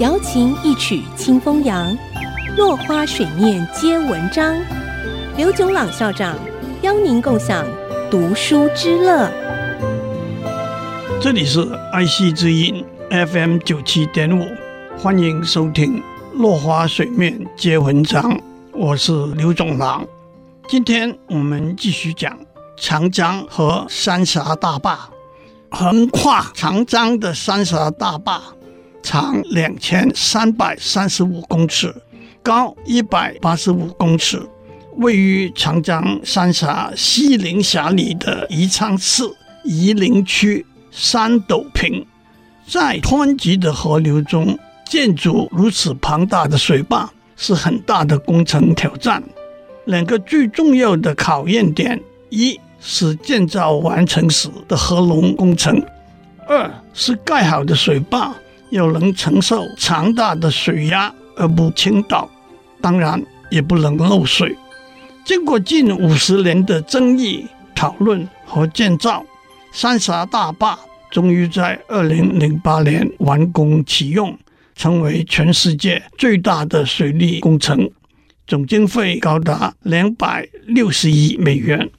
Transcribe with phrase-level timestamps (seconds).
[0.00, 1.94] 瑶琴一曲清风扬，
[2.56, 4.56] 落花水面皆文章。
[5.36, 6.38] 刘炯朗校长
[6.80, 7.66] 邀您共享
[8.10, 9.30] 读书之乐。
[11.20, 11.60] 这里是
[11.92, 14.42] 爱惜之音 FM 九七点五，
[14.96, 15.98] 欢迎收听
[16.32, 18.32] 《落花水面皆文章》，
[18.72, 20.02] 我是刘炯朗。
[20.66, 22.38] 今天我们继续讲
[22.74, 25.10] 长江和三峡大坝。
[25.72, 28.42] 横跨长江的三峡大坝，
[29.10, 31.92] 长两千三百三十五公尺，
[32.44, 34.40] 高一百八十五公尺，
[34.98, 39.24] 位于长江三峡西陵峡里的宜昌市
[39.64, 42.06] 夷陵区三斗坪。
[42.68, 44.56] 在湍急的河流中
[44.88, 49.20] 建筑如此庞大的水坝，是很大的工程挑战。
[49.86, 52.56] 两个最重要的考验点一。
[52.82, 55.84] 是建造完成时的合龙工程，
[56.48, 58.34] 二是盖好的水坝
[58.70, 62.28] 要能承受强大的水压而不倾倒，
[62.80, 64.56] 当然也不能漏水。
[65.24, 69.24] 经过近五十年的争议、讨论和建造，
[69.72, 70.78] 三峡大坝
[71.10, 74.36] 终于在二零零八年完工启用，
[74.74, 77.90] 成为全世界最大的水利工程，
[78.46, 81.90] 总经费高达两百六十亿美元。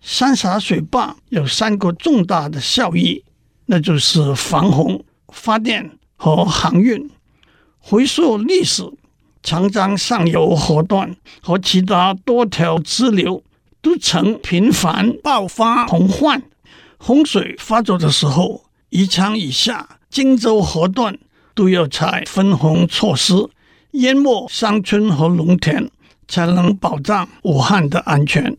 [0.00, 3.24] 三峡水坝有三个重大的效益，
[3.66, 5.90] 那就是防洪、发电
[6.22, 7.10] 和航运。
[7.80, 8.88] 回溯历史，
[9.42, 13.42] 长江上游河段和其他多条支流
[13.80, 16.40] 都曾频繁爆发洪患。
[16.96, 21.18] 洪水发作的时候，宜昌以下荆州河段
[21.56, 23.34] 都要采分洪措施，
[23.90, 25.90] 淹没乡村和农田，
[26.28, 28.56] 才能保障武汉的安全。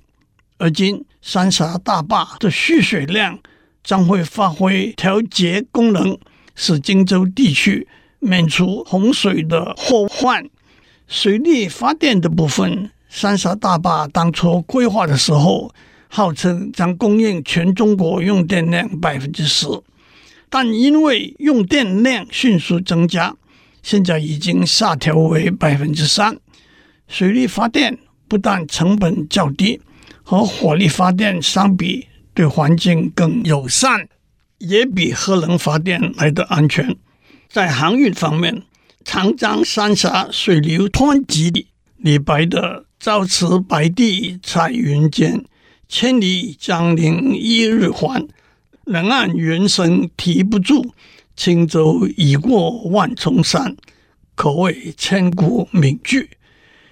[0.57, 3.39] 而今，三峡大坝的蓄水量
[3.81, 6.17] 将会发挥调节功能，
[6.55, 7.87] 使荆州地区
[8.19, 10.49] 免除洪水的祸患。
[11.07, 15.73] 水力发电的部分，三峡大坝当初规划的时候，
[16.07, 19.67] 号称将供应全中国用电量百分之十，
[20.49, 23.35] 但因为用电量迅速增加，
[23.81, 26.37] 现在已经下调为百分之三。
[27.07, 27.97] 水力发电
[28.27, 29.81] 不但成本较低。
[30.25, 34.07] 和火力发电相比，对环境更友善，
[34.63, 36.95] 也比核能发电来得安全。
[37.49, 38.63] 在航运方面，
[39.03, 45.43] 长江三峡水流湍急，李白的“朝辞白帝彩云间，
[45.89, 48.25] 千里江陵一日还。
[48.85, 50.93] 两岸猿声啼不住，
[51.35, 53.75] 轻舟已过万重山”
[54.35, 56.29] 可谓千古名句。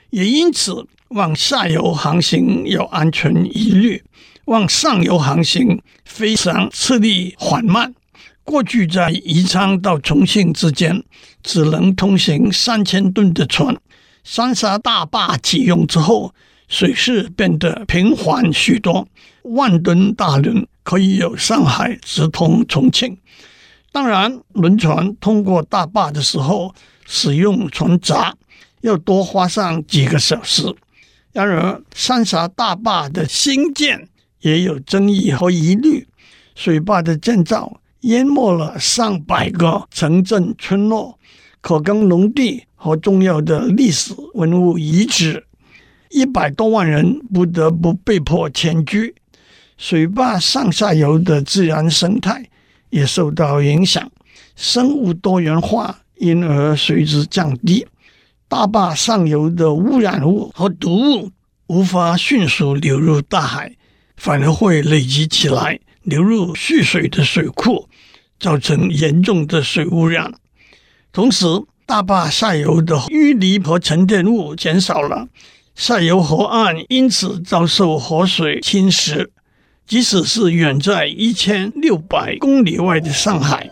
[0.10, 4.04] 也因此，往下游航行有安全疑虑，
[4.52, 7.96] 往上游航行非常吃力缓慢。
[8.44, 11.02] 过去在宜昌到重庆之间
[11.42, 13.78] 只能通行三千吨的船，
[14.26, 16.36] 三峡大坝启用之后，
[16.68, 19.08] 水势变得平缓许多，
[19.44, 23.18] 万吨大轮可以由上海直通重庆。
[23.94, 26.76] 当然，轮船通过大坝的时候
[27.06, 28.36] 使用船闸，
[28.82, 30.76] 要多花上几个小时。
[31.32, 34.10] 然而，三峡大坝的兴建
[34.42, 36.08] 也有争议和疑虑。
[36.54, 41.18] 水坝的建造淹没了上百个城镇村落、
[41.62, 45.46] 可耕农地和重要的历史文物遗址，
[46.10, 49.16] 一百多万人不得不被迫迁居。
[49.78, 52.48] 水坝上下游的自然生态
[52.90, 54.12] 也受到影响，
[54.56, 57.88] 生物多元化因而随之降低。
[58.48, 61.32] 大坝上游的污染物和毒物
[61.68, 63.76] 无法迅速流入大海，
[64.24, 67.90] 反而会累积起来，流入蓄水的水库，
[68.40, 70.32] 造成严重的水污染。
[71.12, 71.48] 同时，
[71.88, 75.28] 大坝下游的淤泥和沉淀物减少了，
[75.74, 79.28] 下游河岸因此遭受河水侵蚀。
[79.88, 83.72] 即使是远在一千六百公里外的上海，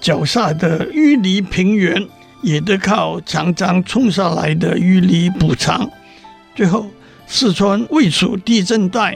[0.00, 2.08] 脚下的淤泥平原。
[2.42, 5.90] 也得靠长江冲下来的淤泥补偿。
[6.56, 6.86] 最后，
[7.26, 9.14] 四川位处地震带，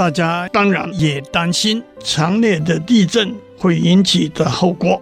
[0.00, 4.98] 大家当然也担心强烈的地震会引起的后果。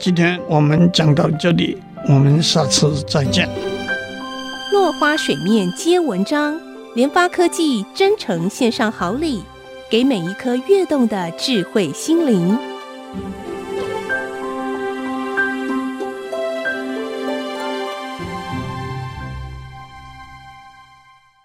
[0.00, 1.78] 今天我们讲到这里，
[2.08, 3.48] 我们下次再见。
[4.72, 6.60] 落花水面皆文章，
[6.96, 9.44] 联发科技真诚献上好礼，
[9.88, 12.58] 给每一颗跃动的智慧心灵。